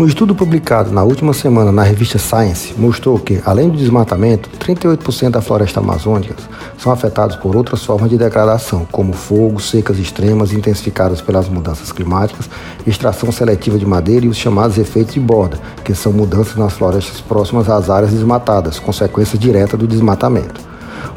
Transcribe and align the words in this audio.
Um 0.00 0.06
estudo 0.06 0.34
publicado 0.34 0.90
na 0.90 1.02
última 1.02 1.34
semana 1.34 1.70
na 1.70 1.82
revista 1.82 2.18
Science 2.18 2.72
mostrou 2.78 3.18
que, 3.18 3.38
além 3.44 3.68
do 3.68 3.76
desmatamento, 3.76 4.48
38% 4.58 5.28
da 5.28 5.42
floresta 5.42 5.78
amazônica 5.78 6.34
são 6.78 6.90
afetados 6.90 7.36
por 7.36 7.54
outras 7.54 7.84
formas 7.84 8.08
de 8.08 8.16
degradação, 8.16 8.88
como 8.90 9.12
fogo, 9.12 9.60
secas 9.60 9.98
extremas 9.98 10.54
intensificadas 10.54 11.20
pelas 11.20 11.50
mudanças 11.50 11.92
climáticas, 11.92 12.48
extração 12.86 13.30
seletiva 13.30 13.76
de 13.76 13.84
madeira 13.84 14.24
e 14.24 14.30
os 14.30 14.38
chamados 14.38 14.78
efeitos 14.78 15.12
de 15.12 15.20
borda, 15.20 15.58
que 15.84 15.94
são 15.94 16.14
mudanças 16.14 16.56
nas 16.56 16.72
florestas 16.72 17.20
próximas 17.20 17.68
às 17.68 17.90
áreas 17.90 18.10
desmatadas, 18.10 18.78
consequência 18.78 19.38
direta 19.38 19.76
do 19.76 19.86
desmatamento. 19.86 20.62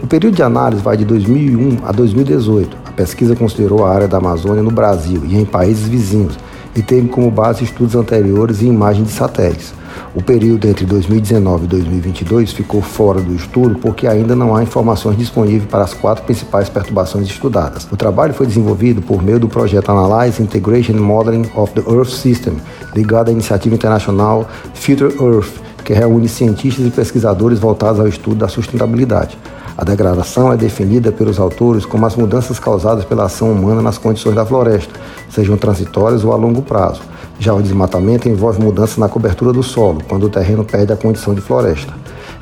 O 0.04 0.08
período 0.08 0.36
de 0.36 0.44
análise 0.44 0.82
vai 0.82 0.98
de 0.98 1.06
2001 1.06 1.78
a 1.86 1.94
2018. 1.94 2.76
A 2.86 2.92
pesquisa 2.92 3.34
considerou 3.34 3.86
a 3.86 3.94
área 3.94 4.10
da 4.10 4.18
Amazônia 4.18 4.62
no 4.62 4.72
Brasil 4.72 5.22
e 5.24 5.38
em 5.38 5.46
países 5.46 5.88
vizinhos 5.88 6.38
e 6.76 6.82
teve 6.82 7.08
como 7.08 7.30
base 7.30 7.64
estudos 7.64 7.96
anteriores 7.96 8.62
e 8.62 8.66
imagens 8.66 9.08
de 9.08 9.14
satélites. 9.14 9.74
O 10.16 10.22
período 10.22 10.68
entre 10.68 10.86
2019 10.86 11.66
e 11.66 11.68
2022 11.68 12.52
ficou 12.52 12.82
fora 12.82 13.22
do 13.22 13.34
estudo 13.36 13.76
porque 13.76 14.08
ainda 14.08 14.36
não 14.36 14.56
há 14.56 14.64
informações 14.64 15.18
disponíveis 15.18 15.66
para 15.70 15.84
as 15.84 15.94
quatro 15.94 16.24
principais 16.24 16.70
perturbações 16.70 17.28
estudadas. 17.28 17.88
O 17.92 17.98
trabalho 17.98 18.34
foi 18.34 18.46
desenvolvido 18.46 19.02
por 19.02 19.24
meio 19.24 19.40
do 19.40 19.48
projeto 19.48 19.92
Analyze 19.92 20.42
Integration 20.42 20.94
Modeling 20.94 21.50
of 21.56 21.74
the 21.74 21.82
Earth 21.92 22.10
System, 22.10 22.58
ligado 22.96 23.30
à 23.30 23.32
iniciativa 23.32 23.76
internacional 23.76 24.48
Future 24.74 25.16
Earth, 25.20 25.54
que 25.84 25.94
reúne 25.94 26.30
cientistas 26.30 26.86
e 26.86 26.92
pesquisadores 26.92 27.60
voltados 27.60 28.00
ao 28.00 28.08
estudo 28.08 28.38
da 28.38 28.48
sustentabilidade. 28.48 29.38
A 29.76 29.84
degradação 29.84 30.54
é 30.54 30.58
definida 30.58 31.12
pelos 31.12 31.40
autores 31.40 31.84
como 31.84 32.06
as 32.06 32.16
mudanças 32.16 32.60
causadas 32.60 33.06
pela 33.06 33.26
ação 33.26 33.52
humana 33.52 33.82
nas 33.82 33.98
condições 33.98 34.36
da 34.36 34.46
floresta, 34.46 34.94
sejam 35.30 35.58
transitórias 35.58 36.24
ou 36.24 36.32
a 36.32 36.36
longo 36.36 36.62
prazo. 36.62 37.02
Já 37.40 37.54
o 37.54 37.62
desmatamento 37.62 38.30
envolve 38.30 38.62
mudanças 38.62 38.98
na 38.98 39.10
cobertura 39.10 39.52
do 39.52 39.64
solo, 39.64 40.02
quando 40.08 40.28
o 40.28 40.30
terreno 40.30 40.64
perde 40.64 40.94
a 40.94 40.96
condição 40.96 41.34
de 41.34 41.42
floresta. 41.42 41.92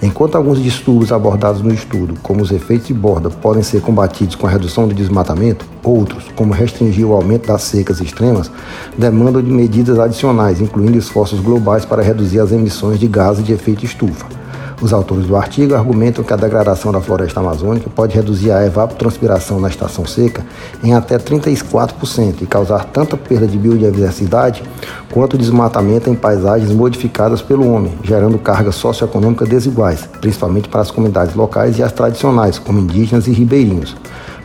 Enquanto 0.03 0.35
alguns 0.35 0.61
distúrbios 0.61 1.11
abordados 1.11 1.61
no 1.61 1.71
estudo, 1.71 2.15
como 2.23 2.41
os 2.41 2.51
efeitos 2.51 2.87
de 2.87 2.93
borda, 2.93 3.29
podem 3.29 3.63
ser 3.63 3.81
combatidos 3.81 4.35
com 4.35 4.47
a 4.47 4.49
redução 4.49 4.87
do 4.87 4.95
desmatamento, 4.95 5.65
outros, 5.83 6.25
como 6.35 6.53
restringir 6.53 7.07
o 7.07 7.13
aumento 7.13 7.47
das 7.47 7.61
secas 7.61 8.01
extremas, 8.01 8.51
demandam 8.97 9.41
de 9.41 9.51
medidas 9.51 9.99
adicionais, 9.99 10.59
incluindo 10.59 10.97
esforços 10.97 11.39
globais 11.39 11.85
para 11.85 12.01
reduzir 12.01 12.39
as 12.39 12.51
emissões 12.51 12.99
de 12.99 13.07
gases 13.07 13.45
de 13.45 13.53
efeito 13.53 13.85
estufa. 13.85 14.40
Os 14.81 14.91
autores 14.93 15.27
do 15.27 15.35
artigo 15.35 15.75
argumentam 15.75 16.23
que 16.23 16.33
a 16.33 16.35
degradação 16.35 16.91
da 16.91 16.99
floresta 16.99 17.39
amazônica 17.39 17.87
pode 17.87 18.15
reduzir 18.15 18.49
a 18.49 18.65
evapotranspiração 18.65 19.59
na 19.59 19.67
estação 19.67 20.07
seca 20.07 20.43
em 20.83 20.95
até 20.95 21.19
34% 21.19 22.41
e 22.41 22.47
causar 22.47 22.85
tanta 22.85 23.15
perda 23.15 23.45
de 23.45 23.59
biodiversidade 23.59 24.63
quanto 25.11 25.37
desmatamento 25.37 26.09
em 26.09 26.15
paisagens 26.15 26.71
modificadas 26.71 27.43
pelo 27.43 27.71
homem, 27.71 27.93
gerando 28.03 28.39
cargas 28.39 28.73
socioeconômicas 28.73 29.47
desiguais, 29.47 30.09
principalmente 30.19 30.67
para 30.67 30.81
as 30.81 30.89
comunidades 30.89 31.35
locais 31.35 31.77
e 31.77 31.83
as 31.83 31.91
tradicionais, 31.91 32.57
como 32.57 32.79
indígenas 32.79 33.27
e 33.27 33.31
ribeirinhos. 33.31 33.95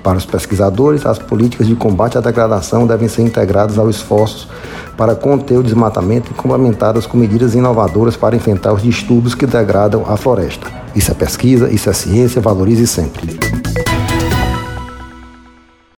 Para 0.02 0.18
os 0.18 0.26
pesquisadores, 0.26 1.06
as 1.06 1.18
políticas 1.18 1.66
de 1.66 1.74
combate 1.74 2.18
à 2.18 2.20
degradação 2.20 2.86
devem 2.86 3.08
ser 3.08 3.22
integradas 3.22 3.78
aos 3.78 3.96
esforços 3.96 4.46
para 4.96 5.14
conter 5.14 5.58
o 5.58 5.62
desmatamento 5.62 6.30
e 6.30 6.34
complementadas 6.34 7.06
com 7.06 7.16
medidas 7.16 7.54
inovadoras 7.54 8.16
para 8.16 8.36
enfrentar 8.36 8.72
os 8.72 8.82
distúrbios 8.82 9.34
que 9.34 9.46
degradam 9.46 10.04
a 10.06 10.16
floresta. 10.16 10.66
Isso 10.94 11.10
é 11.10 11.14
pesquisa, 11.14 11.70
isso 11.70 11.90
é 11.90 11.92
ciência, 11.92 12.40
valorize 12.40 12.86
sempre. 12.86 13.65